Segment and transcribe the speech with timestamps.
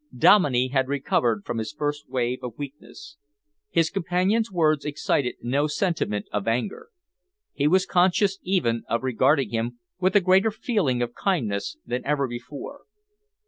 [0.17, 3.17] Dominey had recovered from his first wave of weakness.
[3.69, 6.87] His companion's words excited no sentiment of anger.
[7.53, 12.27] He was conscious even of regarding him with a greater feeling of kindness than ever
[12.27, 12.85] before.